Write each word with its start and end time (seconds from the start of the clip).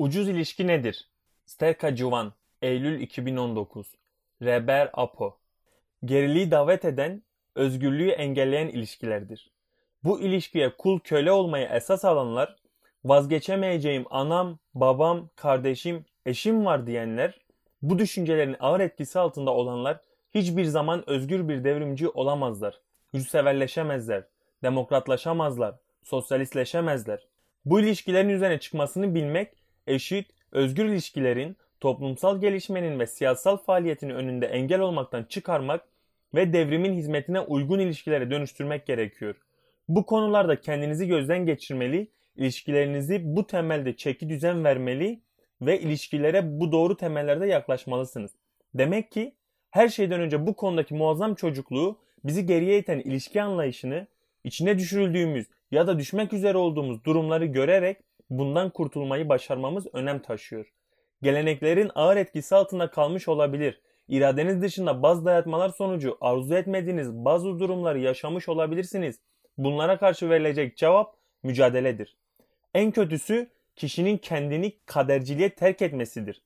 Ucuz 0.00 0.28
ilişki 0.28 0.66
nedir? 0.66 1.08
Sterka 1.46 1.96
Civan, 1.96 2.32
Eylül 2.62 3.00
2019. 3.00 3.86
Reber 4.42 4.90
Apo. 4.92 5.38
Geriliği 6.04 6.50
davet 6.50 6.84
eden, 6.84 7.22
özgürlüğü 7.54 8.10
engelleyen 8.10 8.68
ilişkilerdir. 8.68 9.50
Bu 10.04 10.20
ilişkiye 10.20 10.76
kul 10.76 11.00
köle 11.00 11.32
olmayı 11.32 11.68
esas 11.72 12.04
alanlar, 12.04 12.56
vazgeçemeyeceğim 13.04 14.04
anam, 14.10 14.58
babam, 14.74 15.30
kardeşim, 15.36 16.04
eşim 16.26 16.64
var 16.64 16.86
diyenler, 16.86 17.40
bu 17.82 17.98
düşüncelerin 17.98 18.56
ağır 18.60 18.80
etkisi 18.80 19.18
altında 19.18 19.50
olanlar 19.50 20.00
hiçbir 20.34 20.64
zaman 20.64 21.10
özgür 21.10 21.48
bir 21.48 21.64
devrimci 21.64 22.08
olamazlar. 22.08 22.80
Yurtseverleşemezler, 23.12 24.24
demokratlaşamazlar, 24.62 25.74
sosyalistleşemezler. 26.02 27.26
Bu 27.64 27.80
ilişkilerin 27.80 28.28
üzerine 28.28 28.60
çıkmasını 28.60 29.14
bilmek, 29.14 29.59
eşit, 29.86 30.30
özgür 30.52 30.84
ilişkilerin, 30.84 31.56
toplumsal 31.80 32.40
gelişmenin 32.40 32.98
ve 32.98 33.06
siyasal 33.06 33.56
faaliyetin 33.56 34.10
önünde 34.10 34.46
engel 34.46 34.80
olmaktan 34.80 35.24
çıkarmak 35.24 35.84
ve 36.34 36.52
devrimin 36.52 36.94
hizmetine 36.94 37.40
uygun 37.40 37.78
ilişkilere 37.78 38.30
dönüştürmek 38.30 38.86
gerekiyor. 38.86 39.34
Bu 39.88 40.06
konularda 40.06 40.60
kendinizi 40.60 41.06
gözden 41.06 41.46
geçirmeli, 41.46 42.08
ilişkilerinizi 42.36 43.20
bu 43.24 43.46
temelde 43.46 43.96
çeki 43.96 44.28
düzen 44.28 44.64
vermeli 44.64 45.20
ve 45.60 45.80
ilişkilere 45.80 46.60
bu 46.60 46.72
doğru 46.72 46.96
temellerde 46.96 47.46
yaklaşmalısınız. 47.46 48.30
Demek 48.74 49.12
ki 49.12 49.34
her 49.70 49.88
şeyden 49.88 50.20
önce 50.20 50.46
bu 50.46 50.56
konudaki 50.56 50.94
muazzam 50.94 51.34
çocukluğu 51.34 51.98
bizi 52.24 52.46
geriye 52.46 52.78
iten 52.78 52.98
ilişki 52.98 53.42
anlayışını 53.42 54.06
içine 54.44 54.78
düşürüldüğümüz 54.78 55.46
ya 55.70 55.86
da 55.86 55.98
düşmek 55.98 56.32
üzere 56.32 56.58
olduğumuz 56.58 57.04
durumları 57.04 57.46
görerek 57.46 57.96
bundan 58.30 58.70
kurtulmayı 58.70 59.28
başarmamız 59.28 59.86
önem 59.92 60.18
taşıyor. 60.18 60.72
Geleneklerin 61.22 61.90
ağır 61.94 62.16
etkisi 62.16 62.54
altında 62.54 62.90
kalmış 62.90 63.28
olabilir. 63.28 63.80
İradeniz 64.08 64.62
dışında 64.62 65.02
bazı 65.02 65.24
dayatmalar 65.24 65.68
sonucu 65.68 66.18
arzu 66.20 66.54
etmediğiniz 66.54 67.12
bazı 67.12 67.58
durumları 67.58 67.98
yaşamış 67.98 68.48
olabilirsiniz. 68.48 69.20
Bunlara 69.58 69.98
karşı 69.98 70.30
verilecek 70.30 70.76
cevap 70.76 71.16
mücadeledir. 71.42 72.16
En 72.74 72.90
kötüsü 72.90 73.50
kişinin 73.76 74.18
kendini 74.18 74.72
kaderciliğe 74.86 75.50
terk 75.50 75.82
etmesidir. 75.82 76.42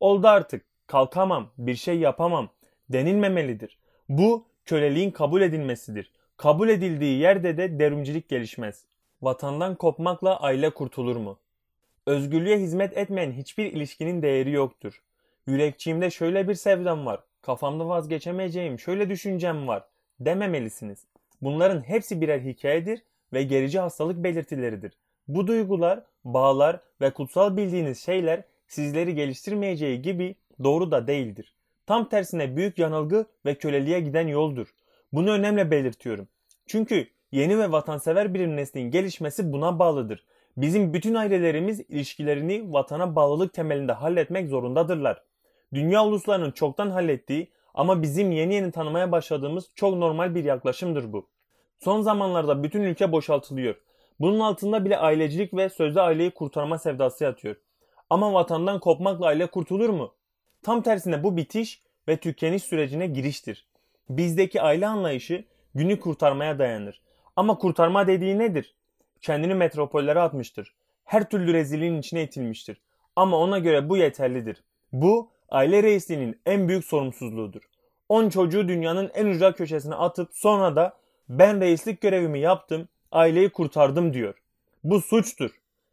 Oldu 0.00 0.28
artık, 0.28 0.64
kalkamam, 0.86 1.50
bir 1.58 1.74
şey 1.74 1.98
yapamam 1.98 2.48
denilmemelidir. 2.88 3.78
Bu 4.08 4.46
köleliğin 4.64 5.10
kabul 5.10 5.42
edilmesidir. 5.42 6.12
Kabul 6.36 6.68
edildiği 6.68 7.18
yerde 7.18 7.56
de 7.56 7.78
devrimcilik 7.78 8.28
gelişmez. 8.28 8.84
Vatandan 9.22 9.74
kopmakla 9.74 10.40
aile 10.40 10.70
kurtulur 10.70 11.16
mu? 11.16 11.38
Özgürlüğe 12.06 12.58
hizmet 12.58 12.96
etmeyen 12.96 13.32
hiçbir 13.32 13.72
ilişkinin 13.72 14.22
değeri 14.22 14.50
yoktur. 14.50 15.02
Yürekçiğimde 15.46 16.10
şöyle 16.10 16.48
bir 16.48 16.54
sevdam 16.54 17.06
var, 17.06 17.20
kafamda 17.42 17.88
vazgeçemeyeceğim 17.88 18.78
şöyle 18.78 19.10
düşüncem 19.10 19.68
var 19.68 19.84
dememelisiniz. 20.20 21.06
Bunların 21.42 21.80
hepsi 21.80 22.20
birer 22.20 22.40
hikayedir 22.40 23.02
ve 23.32 23.42
gerici 23.42 23.78
hastalık 23.78 24.24
belirtileridir. 24.24 24.92
Bu 25.28 25.46
duygular, 25.46 26.02
bağlar 26.24 26.80
ve 27.00 27.10
kutsal 27.10 27.56
bildiğiniz 27.56 28.02
şeyler 28.02 28.42
sizleri 28.66 29.14
geliştirmeyeceği 29.14 30.02
gibi 30.02 30.34
doğru 30.64 30.90
da 30.90 31.06
değildir. 31.06 31.54
Tam 31.86 32.08
tersine 32.08 32.56
büyük 32.56 32.78
yanılgı 32.78 33.26
ve 33.46 33.54
köleliğe 33.54 34.00
giden 34.00 34.26
yoldur. 34.26 34.68
Bunu 35.12 35.30
önemli 35.30 35.70
belirtiyorum. 35.70 36.28
Çünkü 36.66 37.08
yeni 37.32 37.58
ve 37.58 37.72
vatansever 37.72 38.34
bir 38.34 38.46
neslin 38.46 38.90
gelişmesi 38.90 39.52
buna 39.52 39.78
bağlıdır. 39.78 40.24
Bizim 40.56 40.94
bütün 40.94 41.14
ailelerimiz 41.14 41.80
ilişkilerini 41.80 42.72
vatana 42.72 43.16
bağlılık 43.16 43.54
temelinde 43.54 43.92
halletmek 43.92 44.48
zorundadırlar. 44.48 45.22
Dünya 45.74 46.04
uluslarının 46.04 46.50
çoktan 46.50 46.90
hallettiği 46.90 47.50
ama 47.74 48.02
bizim 48.02 48.32
yeni 48.32 48.54
yeni 48.54 48.72
tanımaya 48.72 49.12
başladığımız 49.12 49.70
çok 49.74 49.96
normal 49.96 50.34
bir 50.34 50.44
yaklaşımdır 50.44 51.12
bu. 51.12 51.28
Son 51.78 52.00
zamanlarda 52.00 52.62
bütün 52.62 52.82
ülke 52.82 53.12
boşaltılıyor. 53.12 53.74
Bunun 54.20 54.40
altında 54.40 54.84
bile 54.84 54.98
ailecilik 54.98 55.54
ve 55.54 55.68
sözde 55.68 56.00
aileyi 56.00 56.30
kurtarma 56.30 56.78
sevdası 56.78 57.24
yatıyor. 57.24 57.56
Ama 58.10 58.32
vatandan 58.32 58.80
kopmakla 58.80 59.26
aile 59.26 59.46
kurtulur 59.46 59.90
mu? 59.90 60.14
Tam 60.62 60.82
tersine 60.82 61.22
bu 61.22 61.36
bitiş 61.36 61.82
ve 62.08 62.16
tükeniş 62.16 62.62
sürecine 62.62 63.06
giriştir. 63.06 63.68
Bizdeki 64.10 64.62
aile 64.62 64.86
anlayışı 64.86 65.44
günü 65.74 66.00
kurtarmaya 66.00 66.58
dayanır. 66.58 67.02
Ama 67.38 67.58
kurtarma 67.58 68.06
dediği 68.06 68.38
nedir? 68.38 68.74
Kendini 69.20 69.54
metropollere 69.54 70.20
atmıştır. 70.20 70.74
Her 71.04 71.30
türlü 71.30 71.52
rezilliğin 71.52 71.98
içine 71.98 72.22
itilmiştir. 72.22 72.80
Ama 73.16 73.36
ona 73.36 73.58
göre 73.58 73.88
bu 73.88 73.96
yeterlidir. 73.96 74.62
Bu 74.92 75.30
aile 75.48 75.82
reisliğinin 75.82 76.40
en 76.46 76.68
büyük 76.68 76.84
sorumsuzluğudur. 76.84 77.62
10 78.08 78.28
çocuğu 78.28 78.68
dünyanın 78.68 79.10
en 79.14 79.26
ucra 79.26 79.52
köşesine 79.52 79.94
atıp 79.94 80.30
sonra 80.32 80.76
da 80.76 80.96
ben 81.28 81.60
reislik 81.60 82.00
görevimi 82.00 82.40
yaptım, 82.40 82.88
aileyi 83.12 83.48
kurtardım 83.48 84.14
diyor. 84.14 84.34
Bu 84.84 85.00
suçtur. 85.00 85.50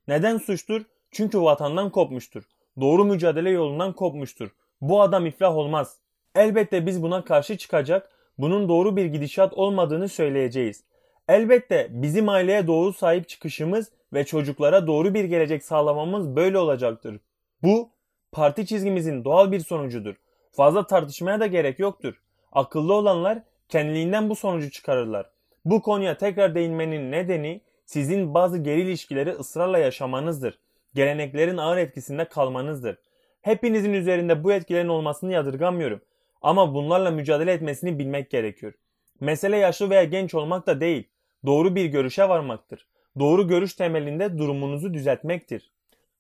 Neden 0.08 0.38
suçtur? 0.38 0.82
Çünkü 1.12 1.42
vatandan 1.42 1.90
kopmuştur. 1.90 2.44
Doğru 2.82 3.06
mücadele 3.06 3.50
yolundan 3.50 3.94
kopmuştur. 3.94 4.50
Bu 4.82 5.02
adam 5.02 5.26
iflah 5.26 5.56
olmaz. 5.56 5.98
Elbette 6.36 6.86
biz 6.86 7.04
buna 7.04 7.24
karşı 7.24 7.58
çıkacak, 7.58 8.12
bunun 8.38 8.70
doğru 8.70 8.96
bir 8.96 9.06
gidişat 9.06 9.54
olmadığını 9.54 10.10
söyleyeceğiz. 10.10 10.84
Elbette 11.28 11.88
bizim 11.90 12.30
aileye 12.30 12.68
doğru 12.68 12.94
sahip 12.94 13.30
çıkışımız 13.30 13.92
ve 14.14 14.26
çocuklara 14.26 14.88
doğru 14.88 15.14
bir 15.14 15.24
gelecek 15.24 15.64
sağlamamız 15.64 16.36
böyle 16.36 16.58
olacaktır. 16.58 17.20
Bu 17.64 17.90
parti 18.32 18.66
çizgimizin 18.66 19.24
doğal 19.26 19.52
bir 19.52 19.60
sonucudur. 19.60 20.16
Fazla 20.52 20.88
tartışmaya 20.88 21.40
da 21.40 21.48
gerek 21.48 21.80
yoktur. 21.80 22.22
Akıllı 22.52 22.94
olanlar 22.94 23.40
kendiliğinden 23.70 24.30
bu 24.30 24.36
sonucu 24.36 24.72
çıkarırlar. 24.72 25.30
Bu 25.66 25.82
konuya 25.82 26.18
tekrar 26.18 26.56
değinmenin 26.56 27.12
nedeni 27.12 27.62
sizin 27.86 28.34
bazı 28.34 28.58
geri 28.58 28.82
ilişkileri 28.82 29.32
ısrarla 29.32 29.78
yaşamanızdır. 29.78 30.60
Geleneklerin 30.94 31.58
ağır 31.58 31.78
etkisinde 31.78 32.26
kalmanızdır. 32.26 32.98
Hepinizin 33.42 33.94
üzerinde 33.94 34.44
bu 34.44 34.54
etkilerin 34.54 34.88
olmasını 34.88 35.32
yadırgamıyorum. 35.32 36.02
Ama 36.42 36.74
bunlarla 36.74 37.12
mücadele 37.12 37.52
etmesini 37.52 38.00
bilmek 38.00 38.30
gerekiyor. 38.30 38.74
Mesele 39.20 39.58
yaşlı 39.58 39.90
veya 39.90 40.04
genç 40.04 40.34
olmak 40.36 40.68
da 40.68 40.80
değil. 40.80 41.08
Doğru 41.46 41.76
bir 41.76 41.86
görüşe 41.86 42.30
varmaktır. 42.30 42.86
Doğru 43.20 43.48
görüş 43.48 43.74
temelinde 43.74 44.38
durumunuzu 44.38 44.94
düzeltmektir. 44.94 45.72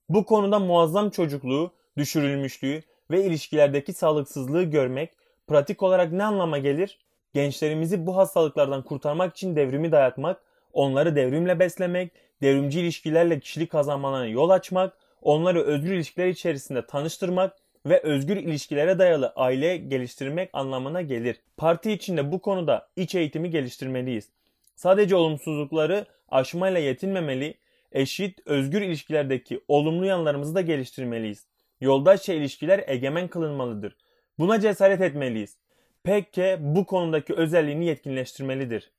Bu 0.10 0.26
konuda 0.26 0.60
muazzam 0.60 1.10
çocukluğu, 1.10 1.72
düşürülmüşlüğü 1.98 2.82
ve 3.12 3.26
ilişkilerdeki 3.26 3.94
sağlıksızlığı 3.94 4.64
görmek 4.64 5.10
pratik 5.48 5.84
olarak 5.84 6.12
ne 6.12 6.24
anlama 6.24 6.58
gelir? 6.58 7.00
Gençlerimizi 7.34 8.06
bu 8.06 8.18
hastalıklardan 8.18 8.84
kurtarmak 8.84 9.34
için 9.34 9.56
devrimi 9.56 9.92
dayatmak, 9.92 10.42
onları 10.74 11.16
devrimle 11.16 11.60
beslemek, 11.60 12.12
devrimci 12.42 12.80
ilişkilerle 12.80 13.40
kişilik 13.40 13.72
kazanmalarına 13.72 14.28
yol 14.28 14.50
açmak, 14.50 14.98
onları 15.22 15.62
özgür 15.64 15.94
ilişkiler 15.94 16.28
içerisinde 16.28 16.86
tanıştırmak 16.86 17.58
ve 17.86 18.02
özgür 18.02 18.38
ilişkilere 18.38 19.00
dayalı 19.00 19.34
aile 19.36 19.78
geliştirmek 19.78 20.50
anlamına 20.54 21.02
gelir. 21.02 21.42
Parti 21.58 21.92
içinde 21.92 22.32
bu 22.32 22.40
konuda 22.40 22.88
iç 22.96 23.16
eğitimi 23.16 23.50
geliştirmeliyiz. 23.50 24.30
Sadece 24.76 25.16
olumsuzlukları 25.16 26.06
aşmayla 26.30 26.80
yetinmemeli, 26.80 27.58
eşit, 27.92 28.40
özgür 28.46 28.82
ilişkilerdeki 28.82 29.64
olumlu 29.68 30.06
yanlarımızı 30.06 30.56
da 30.56 30.62
geliştirmeliyiz. 30.62 31.48
Yoldaşça 31.82 32.34
ilişkiler 32.34 32.84
egemen 32.88 33.28
kılınmalıdır. 33.28 33.96
Buna 34.40 34.60
cesaret 34.60 35.02
etmeliyiz. 35.02 35.58
Pekke 36.04 36.58
bu 36.60 36.86
konudaki 36.86 37.34
özelliğini 37.34 37.86
yetkinleştirmelidir. 37.86 38.92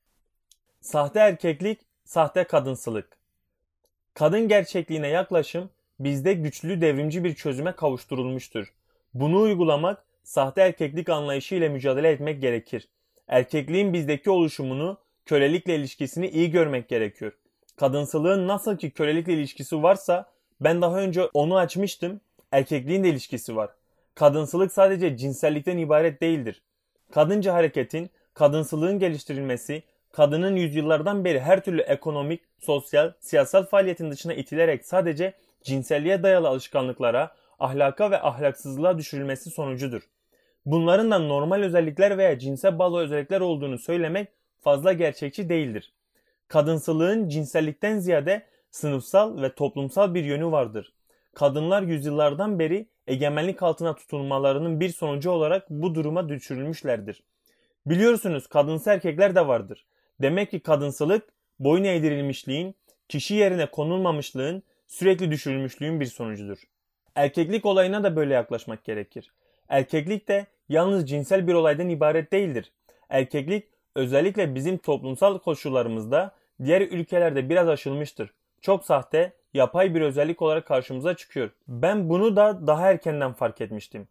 Sahte 0.81 1.19
erkeklik, 1.19 1.81
sahte 2.05 2.45
kadınsılık. 2.45 3.19
Kadın 4.15 4.49
gerçekliğine 4.49 5.09
yaklaşım 5.09 5.71
bizde 6.01 6.33
güçlü 6.33 6.81
devrimci 6.81 7.25
bir 7.25 7.35
çözüme 7.35 7.73
kavuşturulmuştur. 7.73 8.73
Bunu 9.15 9.41
uygulamak, 9.41 10.05
sahte 10.23 10.61
erkeklik 10.61 11.09
anlayışı 11.09 11.55
ile 11.55 11.69
mücadele 11.69 12.11
etmek 12.11 12.41
gerekir. 12.41 12.89
Erkekliğin 13.29 13.93
bizdeki 13.93 14.31
oluşumunu, 14.31 14.99
kölelikle 15.27 15.77
ilişkisini 15.77 16.29
iyi 16.29 16.51
görmek 16.51 16.89
gerekiyor. 16.89 17.33
Kadınsılığın 17.77 18.49
nasıl 18.49 18.77
ki 18.77 18.91
kölelikle 18.91 19.33
ilişkisi 19.33 19.83
varsa, 19.83 20.27
ben 20.61 20.83
daha 20.83 20.99
önce 20.99 21.25
onu 21.25 21.59
açmıştım, 21.59 22.21
erkekliğin 22.53 23.05
de 23.05 23.09
ilişkisi 23.09 23.57
var. 23.57 23.71
Kadınsılık 24.15 24.73
sadece 24.73 25.17
cinsellikten 25.17 25.79
ibaret 25.79 26.21
değildir. 26.21 26.63
Kadınca 27.13 27.55
hareketin, 27.55 28.11
kadınsılığın 28.35 28.99
geliştirilmesi, 28.99 29.83
kadının 30.13 30.57
yüzyıllardan 30.57 31.25
beri 31.25 31.41
her 31.41 31.65
türlü 31.65 31.83
ekonomik, 31.83 32.41
sosyal, 32.59 33.13
siyasal 33.21 33.65
faaliyetin 33.67 34.11
dışına 34.11 34.35
itilerek 34.35 34.87
sadece 34.87 35.33
cinselliğe 35.63 36.23
dayalı 36.23 36.49
alışkanlıklara, 36.49 37.35
ahlaka 37.59 38.11
ve 38.11 38.23
ahlaksızlığa 38.23 38.99
düşürülmesi 38.99 39.51
sonucudur. 39.51 40.03
Bunların 40.67 41.11
da 41.11 41.19
normal 41.19 41.63
özellikler 41.63 42.19
veya 42.19 42.39
cinsel 42.39 42.79
bağlı 42.79 43.01
özellikler 43.01 43.41
olduğunu 43.41 43.79
söylemek 43.79 44.29
fazla 44.67 44.93
gerçekçi 44.93 45.49
değildir. 45.49 45.93
Kadınsılığın 46.49 47.29
cinsellikten 47.29 47.99
ziyade 47.99 48.47
sınıfsal 48.71 49.43
ve 49.43 49.55
toplumsal 49.55 50.15
bir 50.15 50.25
yönü 50.25 50.47
vardır. 50.47 50.93
kadınlar 51.35 51.83
yüzyıllardan 51.83 52.59
beri 52.59 52.87
egemenlik 53.07 53.63
altına 53.63 53.95
tutulmalarının 53.95 54.81
bir 54.81 54.89
sonucu 54.89 55.31
olarak 55.31 55.71
bu 55.71 55.95
duruma 55.95 56.29
düşürülmüşlerdir. 56.29 57.23
Biliyorsunuz 57.87 58.47
kadınsı 58.47 58.91
erkekler 58.91 59.35
de 59.35 59.47
vardır. 59.47 59.87
Demek 60.23 60.51
ki 60.51 60.61
kadınsılık 60.61 61.29
boyun 61.59 61.85
eğdirilmişliğin, 61.85 62.75
kişi 63.09 63.35
yerine 63.35 63.71
konulmamışlığın, 63.71 64.63
sürekli 64.87 65.31
düşürülmüşlüğün 65.31 66.01
bir 66.01 66.07
sonucudur. 66.07 66.59
Erkeklik 67.15 67.67
olayına 67.67 68.05
da 68.05 68.17
böyle 68.17 68.35
yaklaşmak 68.35 68.85
gerekir. 68.85 69.33
Erkeklik 69.69 70.29
de 70.29 70.47
yalnız 70.69 71.09
cinsel 71.09 71.47
bir 71.47 71.55
olaydan 71.55 71.89
ibaret 71.89 72.33
değildir. 72.33 72.73
Erkeklik 73.09 73.76
özellikle 73.97 74.55
bizim 74.55 74.79
toplumsal 74.79 75.39
koşullarımızda 75.39 76.35
diğer 76.65 76.81
ülkelerde 76.81 77.49
biraz 77.49 77.69
aşılmıştır. 77.69 78.31
Çok 78.61 78.85
sahte, 78.85 79.33
yapay 79.55 79.95
bir 79.95 80.01
özellik 80.01 80.43
olarak 80.43 80.67
karşımıza 80.67 81.15
çıkıyor. 81.15 81.51
Ben 81.69 82.09
bunu 82.09 82.37
da 82.37 82.67
daha 82.67 82.91
erkenden 82.91 83.33
fark 83.33 83.61
etmiştim. 83.61 84.09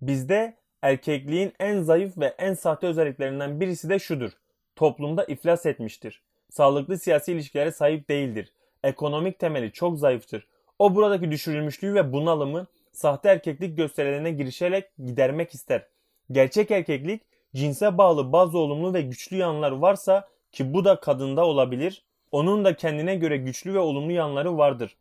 Bizde 0.00 0.56
erkekliğin 0.82 1.52
en 1.60 1.82
zayıf 1.82 2.18
ve 2.18 2.34
en 2.38 2.54
sahte 2.54 2.86
özelliklerinden 2.86 3.60
birisi 3.60 3.88
de 3.88 3.98
şudur. 3.98 4.32
Toplumda 4.76 5.24
iflas 5.24 5.66
etmiştir. 5.66 6.22
Sağlıklı 6.50 6.98
siyasi 6.98 7.32
ilişkilere 7.32 7.72
sahip 7.72 8.08
değildir. 8.08 8.52
Ekonomik 8.84 9.38
temeli 9.38 9.72
çok 9.72 9.98
zayıftır. 9.98 10.46
O 10.78 10.94
buradaki 10.94 11.30
düşürülmüşlüğü 11.30 11.94
ve 11.94 12.12
bunalımı 12.12 12.66
sahte 12.92 13.28
erkeklik 13.28 13.76
gösterilerine 13.76 14.30
girişerek 14.30 14.84
gidermek 15.04 15.54
ister. 15.54 15.86
Gerçek 16.32 16.70
erkeklik 16.70 17.22
cinse 17.56 17.98
bağlı 17.98 18.32
bazı 18.32 18.58
olumlu 18.58 18.94
ve 18.94 19.02
güçlü 19.02 19.36
yanlar 19.36 19.70
varsa 19.70 20.28
ki 20.52 20.74
bu 20.74 20.84
da 20.84 21.00
kadında 21.00 21.46
olabilir. 21.46 22.04
Onun 22.32 22.64
da 22.64 22.76
kendine 22.76 23.16
göre 23.16 23.36
güçlü 23.36 23.74
ve 23.74 23.78
olumlu 23.78 24.12
yanları 24.12 24.58
vardır. 24.58 24.96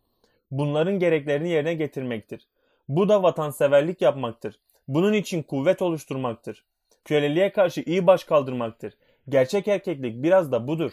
Bunların 0.52 1.00
gereklerini 1.00 1.50
yerine 1.50 1.74
getirmektir. 1.74 2.48
Bu 2.90 3.10
da 3.10 3.24
vatanseverlik 3.24 4.02
yapmaktır. 4.02 4.60
Bunun 4.88 5.14
için 5.14 5.44
kuvvet 5.44 5.82
oluşturmaktır. 5.82 6.64
Köleliğe 7.06 7.52
karşı 7.52 7.82
iyi 7.82 8.08
baş 8.08 8.24
kaldırmaktır. 8.24 8.94
Gerçek 9.30 9.68
erkeklik 9.68 10.24
biraz 10.24 10.52
da 10.52 10.68
budur. 10.68 10.92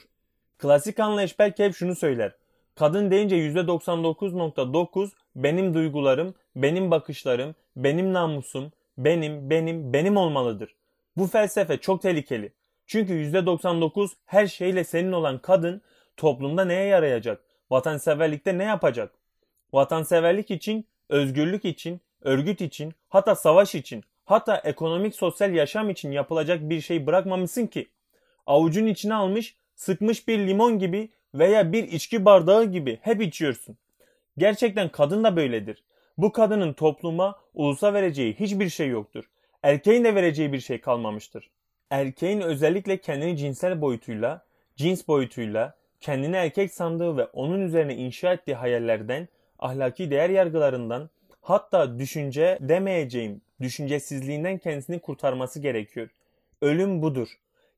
Klasik 0.59 1.01
anlayış 1.01 1.39
belki 1.39 1.65
hep 1.65 1.75
şunu 1.75 1.95
söyler. 1.95 2.33
Kadın 2.75 3.11
deyince 3.11 3.37
%99.9 3.37 5.11
benim 5.37 5.75
duygularım, 5.75 6.35
benim 6.57 6.91
bakışlarım, 6.91 7.55
benim 7.77 8.13
namusum, 8.13 8.73
benim, 8.99 9.51
benim, 9.51 9.93
benim 9.93 10.17
olmalıdır. 10.17 10.75
Bu 11.17 11.27
felsefe 11.27 11.77
çok 11.77 12.03
tehlikeli. 12.03 12.53
Çünkü 12.87 13.13
%99 13.13 14.11
her 14.25 14.47
şeyle 14.47 14.85
senin 14.85 15.13
olan 15.13 15.39
kadın 15.39 15.83
toplumda 16.17 16.65
neye 16.65 16.85
yarayacak? 16.85 17.45
Vatanseverlikte 17.71 18.59
ne 18.59 18.65
yapacak? 18.65 19.15
Vatanseverlik 19.73 20.51
için, 20.51 20.87
özgürlük 21.09 21.65
için, 21.65 22.01
örgüt 22.23 22.61
için, 22.61 22.95
hatta 23.09 23.35
savaş 23.35 23.75
için, 23.75 24.05
hatta 24.25 24.57
ekonomik 24.57 25.15
sosyal 25.15 25.55
yaşam 25.55 25.91
için 25.91 26.13
yapılacak 26.13 26.61
bir 26.61 26.81
şey 26.81 27.07
bırakmamışsın 27.07 27.67
ki. 27.67 27.89
Avucun 28.47 28.87
içine 28.87 29.15
almış, 29.15 29.57
sıkmış 29.75 30.29
bir 30.29 30.39
limon 30.39 30.79
gibi 30.79 31.11
veya 31.35 31.73
bir 31.73 31.85
içki 31.85 32.25
bardağı 32.25 32.65
gibi 32.65 32.99
hep 33.03 33.23
içiyorsun. 33.23 33.77
Gerçekten 34.39 34.89
kadın 34.89 35.25
da 35.25 35.37
böyledir. 35.37 35.85
Bu 36.19 36.33
kadının 36.33 36.73
topluma, 36.73 37.41
ulusa 37.55 37.95
vereceği 37.95 38.35
hiçbir 38.35 38.69
şey 38.69 38.89
yoktur. 38.89 39.25
Erkeğin 39.65 40.05
de 40.05 40.15
vereceği 40.15 40.53
bir 40.53 40.61
şey 40.61 40.81
kalmamıştır. 40.81 41.51
Erkeğin 41.91 42.41
özellikle 42.41 42.97
kendini 42.97 43.37
cinsel 43.37 43.81
boyutuyla, 43.81 44.45
cins 44.77 45.09
boyutuyla, 45.09 45.77
kendini 46.01 46.37
erkek 46.37 46.73
sandığı 46.73 47.17
ve 47.17 47.25
onun 47.25 47.61
üzerine 47.61 47.97
inşa 47.97 48.33
ettiği 48.33 48.55
hayallerden, 48.55 49.29
ahlaki 49.59 50.11
değer 50.11 50.31
yargılarından, 50.31 51.11
hatta 51.43 51.99
düşünce 51.99 52.59
demeyeceğim, 52.61 53.41
düşüncesizliğinden 53.61 54.59
kendisini 54.59 54.99
kurtarması 54.99 55.61
gerekiyor. 55.61 56.09
Ölüm 56.63 57.03
budur. 57.03 57.29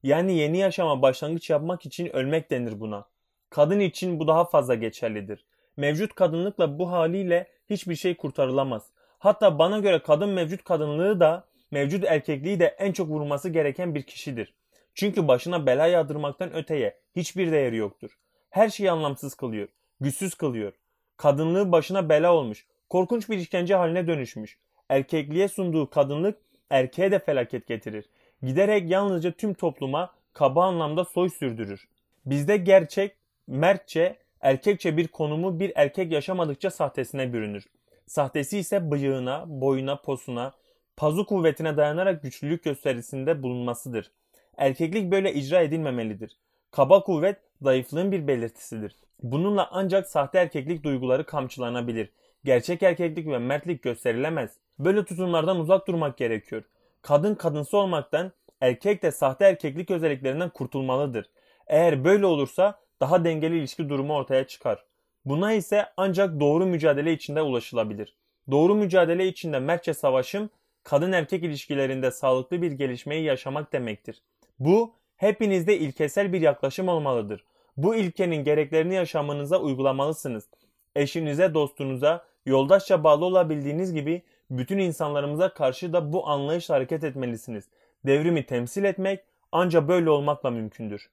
Yani 0.02 0.36
yeni 0.36 0.58
yaşama 0.58 1.02
başlangıç 1.02 1.50
yapmak 1.50 1.86
için 1.86 2.16
ölmek 2.16 2.50
denir 2.50 2.80
buna. 2.80 3.04
Kadın 3.50 3.80
için 3.80 4.20
bu 4.20 4.28
daha 4.28 4.44
fazla 4.44 4.74
geçerlidir. 4.74 5.44
Mevcut 5.76 6.14
kadınlıkla 6.14 6.78
bu 6.78 6.92
haliyle 6.92 7.46
hiçbir 7.70 7.94
şey 7.94 8.16
kurtarılamaz. 8.16 8.82
Hatta 9.18 9.58
bana 9.58 9.78
göre 9.78 10.02
kadın 10.02 10.28
mevcut 10.28 10.64
kadınlığı 10.64 11.20
da 11.20 11.44
mevcut 11.70 12.04
erkekliği 12.04 12.60
de 12.60 12.66
en 12.78 12.92
çok 12.92 13.08
vurulması 13.08 13.48
gereken 13.48 13.94
bir 13.94 14.02
kişidir. 14.02 14.54
Çünkü 14.94 15.28
başına 15.28 15.66
bela 15.66 15.86
yağdırmaktan 15.86 16.54
öteye 16.54 16.96
hiçbir 17.16 17.52
değeri 17.52 17.76
yoktur. 17.76 18.18
Her 18.50 18.68
şeyi 18.68 18.90
anlamsız 18.90 19.34
kılıyor, 19.34 19.68
güçsüz 20.00 20.34
kılıyor. 20.34 20.72
Kadınlığı 21.16 21.72
başına 21.72 22.08
bela 22.08 22.34
olmuş, 22.34 22.66
korkunç 22.88 23.30
bir 23.30 23.38
işkence 23.38 23.74
haline 23.74 24.06
dönüşmüş. 24.06 24.58
Erkekliğe 24.88 25.48
sunduğu 25.48 25.90
kadınlık 25.90 26.38
erkeğe 26.70 27.10
de 27.10 27.18
felaket 27.18 27.66
getirir. 27.66 28.04
Giderek 28.42 28.90
yalnızca 28.90 29.32
tüm 29.32 29.54
topluma 29.54 30.14
kaba 30.32 30.64
anlamda 30.64 31.04
soy 31.04 31.30
sürdürür. 31.30 31.88
Bizde 32.26 32.56
gerçek, 32.56 33.16
mertçe, 33.46 34.16
erkekçe 34.40 34.96
bir 34.96 35.08
konumu 35.08 35.60
bir 35.60 35.72
erkek 35.74 36.12
yaşamadıkça 36.12 36.70
sahtesine 36.70 37.32
bürünür. 37.32 37.64
Sahtesi 38.06 38.58
ise 38.58 38.90
bıyığına, 38.90 39.44
boyuna, 39.46 40.00
posuna, 40.00 40.52
pazu 40.96 41.26
kuvvetine 41.26 41.76
dayanarak 41.76 42.22
güçlülük 42.22 42.64
gösterisinde 42.64 43.42
bulunmasıdır. 43.42 44.10
Erkeklik 44.56 45.10
böyle 45.10 45.34
icra 45.34 45.60
edilmemelidir. 45.60 46.36
Kaba 46.70 47.02
kuvvet 47.02 47.36
zayıflığın 47.62 48.12
bir 48.12 48.26
belirtisidir. 48.26 48.96
Bununla 49.22 49.68
ancak 49.72 50.08
sahte 50.08 50.38
erkeklik 50.38 50.84
duyguları 50.84 51.26
kamçılanabilir. 51.26 52.10
Gerçek 52.44 52.82
erkeklik 52.82 53.26
ve 53.26 53.38
mertlik 53.38 53.82
gösterilemez. 53.82 54.50
Böyle 54.78 55.04
tutumlardan 55.04 55.60
uzak 55.60 55.88
durmak 55.88 56.18
gerekiyor. 56.18 56.62
Kadın 57.02 57.34
kadınsı 57.34 57.76
olmaktan, 57.78 58.32
erkek 58.60 59.02
de 59.02 59.10
sahte 59.10 59.44
erkeklik 59.44 59.90
özelliklerinden 59.90 60.48
kurtulmalıdır. 60.48 61.30
Eğer 61.66 62.04
böyle 62.04 62.26
olursa 62.26 62.78
daha 63.00 63.24
dengeli 63.24 63.58
ilişki 63.58 63.88
durumu 63.88 64.14
ortaya 64.14 64.46
çıkar. 64.46 64.84
Buna 65.24 65.52
ise 65.52 65.86
ancak 65.96 66.40
doğru 66.40 66.66
mücadele 66.66 67.12
içinde 67.12 67.42
ulaşılabilir. 67.42 68.14
Doğru 68.50 68.74
mücadele 68.74 69.28
içinde 69.28 69.58
mertçe 69.58 69.94
savaşım, 69.94 70.50
kadın 70.86 71.12
erkek 71.12 71.44
ilişkilerinde 71.44 72.10
sağlıklı 72.10 72.62
bir 72.62 72.72
gelişmeyi 72.72 73.24
yaşamak 73.24 73.72
demektir. 73.72 74.22
Bu 74.58 74.94
hepinizde 75.16 75.78
ilkesel 75.78 76.32
bir 76.32 76.40
yaklaşım 76.40 76.88
olmalıdır. 76.88 77.44
Bu 77.76 77.94
ilkenin 77.94 78.44
gereklerini 78.44 78.94
yaşamınıza 78.94 79.58
uygulamalısınız. 79.58 80.48
Eşinize, 80.96 81.54
dostunuza, 81.54 82.26
yoldaşça 82.46 83.04
bağlı 83.04 83.24
olabildiğiniz 83.24 83.94
gibi 83.94 84.22
bütün 84.50 84.78
insanlarımıza 84.78 85.54
karşı 85.54 85.92
da 85.92 86.12
bu 86.12 86.28
anlayışla 86.28 86.74
hareket 86.74 87.04
etmelisiniz. 87.04 87.64
Devrimi 88.06 88.46
temsil 88.46 88.84
etmek 88.84 89.20
ancak 89.52 89.88
böyle 89.88 90.10
olmakla 90.10 90.50
mümkündür. 90.50 91.10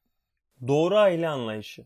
Doğru 0.67 0.97
aile 0.97 1.29
anlayışı. 1.29 1.85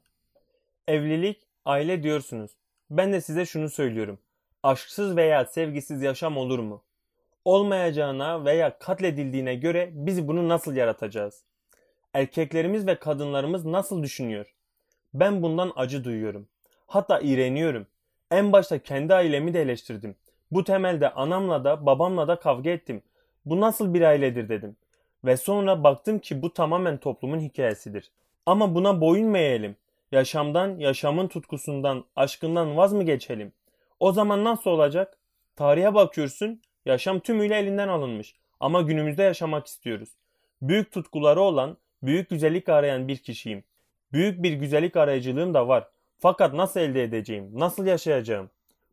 Evlilik, 0.87 1.39
aile 1.65 2.03
diyorsunuz. 2.03 2.51
Ben 2.89 3.13
de 3.13 3.21
size 3.21 3.45
şunu 3.45 3.69
söylüyorum. 3.69 4.19
Aşksız 4.63 5.15
veya 5.15 5.45
sevgisiz 5.45 6.01
yaşam 6.01 6.37
olur 6.37 6.59
mu? 6.59 6.83
Olmayacağına 7.47 8.45
veya 8.45 8.77
katledildiğine 8.77 9.55
göre 9.55 9.89
biz 9.93 10.27
bunu 10.27 10.49
nasıl 10.49 10.75
yaratacağız? 10.75 11.43
Erkeklerimiz 12.13 12.87
ve 12.87 12.95
kadınlarımız 12.95 13.65
nasıl 13.65 14.03
düşünüyor? 14.03 14.55
Ben 15.13 15.43
bundan 15.43 15.71
acı 15.75 16.03
duyuyorum. 16.03 16.47
Hatta 16.87 17.19
iğreniyorum. 17.19 17.87
En 18.31 18.51
başta 18.51 18.79
kendi 18.79 19.13
ailemi 19.13 19.53
de 19.53 19.61
eleştirdim. 19.61 20.15
Bu 20.51 20.63
temelde 20.63 21.13
anamla 21.13 21.63
da 21.63 21.85
babamla 21.85 22.27
da 22.27 22.39
kavga 22.39 22.69
ettim. 22.69 23.01
Bu 23.45 23.61
nasıl 23.61 23.93
bir 23.93 24.01
ailedir 24.01 24.49
dedim. 24.49 24.75
Ve 25.25 25.37
sonra 25.37 25.83
baktım 25.83 26.19
ki 26.19 26.41
bu 26.41 26.53
tamamen 26.53 26.97
toplumun 26.97 27.39
hikayesidir. 27.39 28.11
Ama 28.45 28.75
buna 28.75 29.01
boyun 29.01 29.33
eğelim? 29.33 29.75
Yaşamdan, 30.11 30.77
yaşamın 30.77 31.27
tutkusundan, 31.27 32.05
aşkından 32.15 32.77
vaz 32.77 32.93
mı 32.93 33.03
geçelim? 33.03 33.53
O 33.99 34.11
zaman 34.11 34.43
nasıl 34.43 34.69
olacak? 34.69 35.17
Tarihe 35.55 35.93
bakıyorsun, 35.93 36.61
yaşam 36.87 37.19
tümüyle 37.19 37.55
elinden 37.55 37.87
alınmış. 37.87 38.35
Ama 38.59 38.81
günümüzde 38.81 39.23
yaşamak 39.23 39.67
istiyoruz. 39.67 40.09
Büyük 40.61 40.91
tutkuları 40.91 41.41
olan, 41.41 41.77
büyük 42.03 42.29
güzellik 42.29 42.69
arayan 42.69 43.07
bir 43.07 43.17
kişiyim. 43.17 43.63
Büyük 44.13 44.43
bir 44.43 44.53
güzellik 44.53 44.95
arayıcılığım 44.95 45.53
da 45.53 45.67
var. 45.67 45.87
Fakat 46.19 46.53
nasıl 46.53 46.79
elde 46.79 47.03
edeceğim? 47.03 47.51
Nasıl 47.53 47.85
yaşayacağım? 47.85 48.49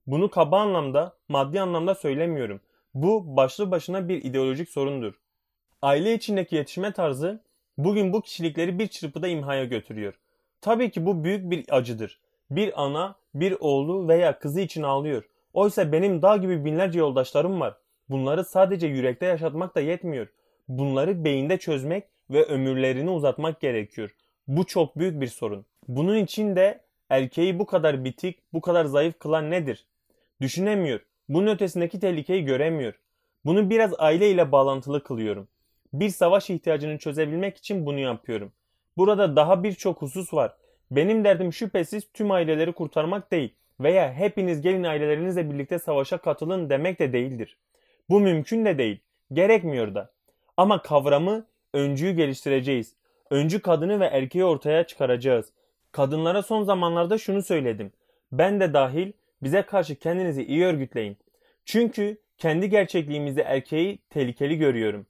Bunu 0.07 0.31
kaba 0.31 0.61
anlamda, 0.61 1.17
maddi 1.29 1.61
anlamda 1.61 1.95
söylemiyorum. 1.95 2.61
Bu 2.95 3.37
başlı 3.37 3.71
başına 3.71 4.09
bir 4.09 4.25
ideolojik 4.25 4.69
sorundur. 4.69 5.15
Aile 5.83 6.15
içindeki 6.15 6.57
yetişme 6.57 6.93
tarzı 6.93 7.41
bugün 7.79 8.13
bu 8.13 8.23
kişilikleri 8.23 8.79
bir 8.79 8.87
çırpıda 8.87 9.29
imhaya 9.29 9.65
götürüyor. 9.65 10.15
Tabii 10.61 10.91
ki 10.91 11.07
bu 11.07 11.25
büyük 11.25 11.51
bir 11.51 11.65
acıdır. 11.69 12.21
Bir 12.51 12.83
ana, 12.83 13.15
bir 13.35 13.57
oğlu 13.61 14.09
veya 14.09 14.39
kızı 14.39 14.61
için 14.61 14.83
ağlıyor. 14.83 15.25
Oysa 15.53 15.93
benim 15.93 16.23
dağ 16.23 16.37
gibi 16.37 16.65
binlerce 16.65 16.99
yoldaşlarım 16.99 17.61
var. 17.61 17.77
Bunları 18.11 18.45
sadece 18.45 18.87
yürekte 18.87 19.27
yaşatmak 19.27 19.75
da 19.75 19.81
yetmiyor. 19.81 20.27
Bunları 20.69 21.25
beyinde 21.25 21.59
çözmek 21.59 22.05
ve 22.31 22.45
ömürlerini 22.45 23.11
uzatmak 23.11 23.61
gerekiyor. 23.61 24.15
Bu 24.49 24.67
çok 24.67 24.99
büyük 24.99 25.21
bir 25.21 25.27
sorun. 25.27 25.67
Bunun 25.89 26.17
için 26.17 26.57
de 26.57 26.81
erkeği 27.11 27.59
bu 27.59 27.67
kadar 27.67 28.05
bitik, 28.05 28.39
bu 28.53 28.61
kadar 28.61 28.85
zayıf 28.85 29.19
kılan 29.19 29.51
nedir? 29.51 29.87
Düşünemiyor. 30.41 31.01
bunun 31.29 31.47
ötesindeki 31.47 32.01
tehlikeyi 32.01 32.45
göremiyor. 32.45 32.95
Bunu 33.45 33.71
biraz 33.71 33.93
aile 33.99 34.31
ile 34.31 34.53
bağlantılı 34.53 35.03
kılıyorum. 35.03 35.49
Bir 35.93 36.09
savaş 36.09 36.51
ihtiyacını 36.51 36.99
çözebilmek 36.99 37.57
için 37.57 37.87
bunu 37.87 37.99
yapıyorum. 37.99 38.53
Burada 38.97 39.37
daha 39.37 39.63
birçok 39.63 40.03
husus 40.03 40.35
var. 40.35 40.57
Benim 40.91 41.25
derdim 41.25 41.53
şüphesiz 41.53 42.13
tüm 42.13 42.31
aileleri 42.31 42.73
kurtarmak 42.73 43.31
değil 43.31 43.55
veya 43.81 44.13
hepiniz 44.13 44.61
gelin 44.61 44.85
ailelerinizle 44.85 45.51
birlikte 45.51 45.79
savaşa 45.79 46.19
katılın 46.19 46.71
demek 46.71 46.99
de 46.99 47.13
değildir. 47.13 47.57
Bu 48.11 48.21
mümkün 48.21 48.65
de 48.65 48.79
değil, 48.79 48.99
gerekmiyor 49.33 49.95
da. 49.95 50.13
Ama 50.57 50.83
kavramı 50.83 51.47
öncüyü 51.73 52.13
geliştireceğiz. 52.13 52.95
Öncü 53.31 53.61
kadını 53.61 54.01
ve 54.01 54.07
erkeği 54.07 54.45
ortaya 54.45 54.87
çıkaracağız. 54.87 55.53
Kadınlara 55.93 56.43
son 56.43 56.65
zamanlarda 56.65 57.19
şunu 57.19 57.43
söyledim. 57.43 57.93
Ben 58.33 58.61
de 58.61 58.73
dahil 58.75 59.13
bize 59.43 59.63
karşı 59.63 59.97
kendinizi 59.97 60.45
iyi 60.45 60.65
örgütleyin. 60.65 61.17
Çünkü 61.65 62.19
kendi 62.39 62.71
gerçekliğimizde 62.71 63.43
erkeği 63.43 63.99
tehlikeli 64.11 64.59
görüyorum. 64.59 65.07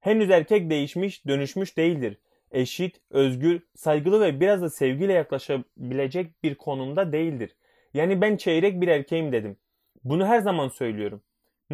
Henüz 0.00 0.30
erkek 0.30 0.70
değişmiş, 0.70 1.26
dönüşmüş 1.26 1.76
değildir. 1.76 2.18
Eşit, 2.52 3.00
özgür, 3.10 3.60
saygılı 3.74 4.20
ve 4.20 4.40
biraz 4.40 4.62
da 4.62 4.70
sevgiyle 4.70 5.12
yaklaşabilecek 5.12 6.42
bir 6.42 6.54
konumda 6.54 7.12
değildir. 7.12 7.56
Yani 7.94 8.20
ben 8.20 8.36
çeyrek 8.36 8.80
bir 8.80 8.88
erkeğim 8.88 9.32
dedim. 9.32 9.56
Bunu 10.04 10.26
her 10.26 10.40
zaman 10.40 10.68
söylüyorum. 10.68 11.22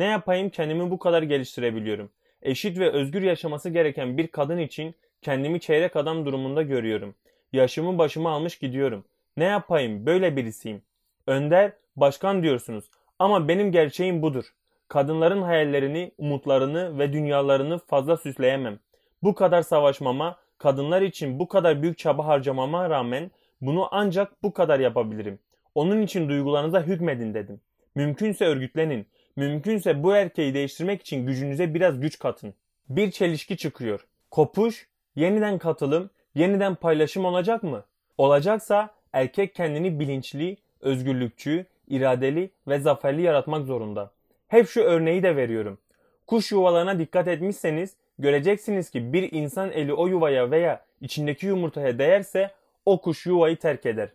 Ne 0.00 0.06
yapayım 0.06 0.50
kendimi 0.50 0.90
bu 0.90 0.98
kadar 0.98 1.22
geliştirebiliyorum. 1.22 2.10
Eşit 2.42 2.78
ve 2.78 2.90
özgür 2.90 3.22
yaşaması 3.22 3.70
gereken 3.70 4.18
bir 4.18 4.26
kadın 4.26 4.58
için 4.58 4.94
kendimi 5.22 5.60
çeyrek 5.60 5.96
adam 5.96 6.26
durumunda 6.26 6.62
görüyorum. 6.62 7.14
Yaşımı 7.52 7.98
başımı 7.98 8.28
almış 8.28 8.58
gidiyorum. 8.58 9.04
Ne 9.36 9.44
yapayım 9.44 10.06
böyle 10.06 10.36
birisiyim. 10.36 10.82
Önder, 11.26 11.72
başkan 11.96 12.42
diyorsunuz. 12.42 12.84
Ama 13.18 13.48
benim 13.48 13.72
gerçeğim 13.72 14.22
budur. 14.22 14.44
Kadınların 14.88 15.42
hayallerini, 15.42 16.12
umutlarını 16.18 16.98
ve 16.98 17.12
dünyalarını 17.12 17.78
fazla 17.78 18.16
süsleyemem. 18.16 18.78
Bu 19.22 19.34
kadar 19.34 19.62
savaşmama, 19.62 20.38
kadınlar 20.58 21.02
için 21.02 21.38
bu 21.38 21.48
kadar 21.48 21.82
büyük 21.82 21.98
çaba 21.98 22.26
harcamama 22.26 22.90
rağmen 22.90 23.30
bunu 23.60 23.88
ancak 23.90 24.42
bu 24.42 24.52
kadar 24.52 24.80
yapabilirim. 24.80 25.38
Onun 25.74 26.02
için 26.02 26.28
duygularınıza 26.28 26.82
hükmedin 26.82 27.34
dedim. 27.34 27.60
Mümkünse 27.94 28.44
örgütlenin. 28.44 29.06
Mümkünse 29.40 30.02
bu 30.02 30.14
erkeği 30.14 30.54
değiştirmek 30.54 31.00
için 31.00 31.26
gücünüze 31.26 31.74
biraz 31.74 32.00
güç 32.00 32.18
katın. 32.18 32.54
Bir 32.88 33.10
çelişki 33.10 33.56
çıkıyor. 33.56 34.06
Kopuş, 34.30 34.88
yeniden 35.16 35.58
katılım, 35.58 36.10
yeniden 36.34 36.74
paylaşım 36.74 37.24
olacak 37.24 37.62
mı? 37.62 37.84
Olacaksa 38.18 38.90
erkek 39.12 39.54
kendini 39.54 40.00
bilinçli, 40.00 40.56
özgürlükçü, 40.80 41.66
iradeli 41.88 42.50
ve 42.68 42.78
zaferli 42.78 43.22
yaratmak 43.22 43.66
zorunda. 43.66 44.10
Hep 44.48 44.68
şu 44.68 44.80
örneği 44.80 45.22
de 45.22 45.36
veriyorum. 45.36 45.78
Kuş 46.26 46.52
yuvalarına 46.52 46.98
dikkat 46.98 47.28
etmişseniz 47.28 47.96
göreceksiniz 48.18 48.90
ki 48.90 49.12
bir 49.12 49.32
insan 49.32 49.72
eli 49.72 49.92
o 49.92 50.06
yuvaya 50.06 50.50
veya 50.50 50.84
içindeki 51.00 51.46
yumurtaya 51.46 51.98
değerse 51.98 52.50
o 52.86 53.00
kuş 53.00 53.26
yuvayı 53.26 53.56
terk 53.56 53.86
eder. 53.86 54.08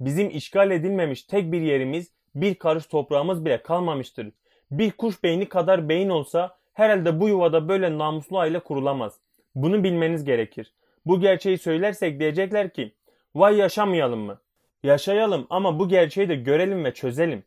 Bizim 0.00 0.30
işgal 0.30 0.70
edilmemiş 0.70 1.22
tek 1.22 1.52
bir 1.52 1.60
yerimiz, 1.60 2.10
bir 2.34 2.54
karış 2.54 2.86
toprağımız 2.86 3.44
bile 3.44 3.62
kalmamıştır. 3.62 4.30
Bir 4.70 4.90
kuş 4.90 5.22
beyni 5.22 5.48
kadar 5.48 5.88
beyin 5.88 6.08
olsa 6.08 6.56
herhalde 6.72 7.20
bu 7.20 7.28
yuvada 7.28 7.68
böyle 7.68 7.98
namuslu 7.98 8.38
aile 8.38 8.60
kurulamaz. 8.60 9.20
Bunu 9.54 9.84
bilmeniz 9.84 10.24
gerekir. 10.24 10.72
Bu 11.06 11.20
gerçeği 11.20 11.58
söylersek 11.58 12.20
diyecekler 12.20 12.70
ki 12.70 12.94
vay 13.34 13.56
yaşamayalım 13.56 14.20
mı? 14.20 14.40
Yaşayalım 14.82 15.46
ama 15.50 15.78
bu 15.78 15.88
gerçeği 15.88 16.28
de 16.28 16.34
görelim 16.34 16.84
ve 16.84 16.94
çözelim. 16.94 17.44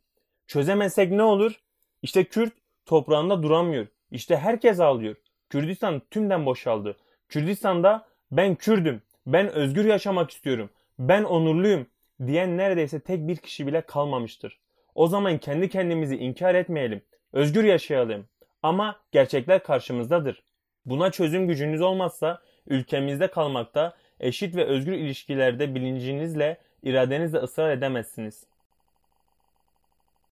Çözemezsek 0.48 1.12
ne 1.12 1.24
olur? 1.24 1.60
İşte 2.02 2.24
Kürt 2.24 2.54
toprağında 2.86 3.44
duramıyor. 3.44 3.88
İşte 4.12 4.38
herkes 4.38 4.80
ağlıyor. 4.80 5.16
Kürdistan 5.50 6.02
tümden 6.12 6.46
boşaldı. 6.46 6.98
Kürdistan'da 7.30 8.08
ben 8.32 8.56
Kürdüm, 8.56 9.02
ben 9.28 9.50
özgür 9.50 9.86
yaşamak 9.86 10.32
istiyorum, 10.32 10.70
ben 11.00 11.24
onurluyum 11.24 11.88
diyen 12.28 12.58
neredeyse 12.58 13.00
tek 13.00 13.28
bir 13.28 13.36
kişi 13.36 13.68
bile 13.68 13.82
kalmamıştır. 13.82 14.60
O 14.96 15.08
zaman 15.08 15.38
kendi 15.38 15.70
kendimizi 15.70 16.18
inkar 16.18 16.56
etmeyelim. 16.56 17.02
Özgür 17.34 17.64
yaşayalım. 17.64 18.28
Ama 18.64 19.00
gerçekler 19.12 19.64
karşımızdadır. 19.64 20.44
Buna 20.86 21.12
çözüm 21.12 21.48
gücünüz 21.48 21.82
olmazsa 21.82 22.42
ülkemizde 22.68 23.28
kalmakta, 23.28 23.96
eşit 24.20 24.56
ve 24.56 24.66
özgür 24.66 24.94
ilişkilerde 24.94 25.76
bilincinizle, 25.76 26.58
iradenizle 26.84 27.38
ısrar 27.38 27.72
edemezsiniz. 27.72 28.44